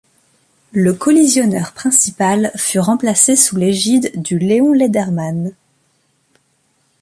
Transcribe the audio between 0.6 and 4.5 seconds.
Le collisionneur principal fut remplacé sous l'égide du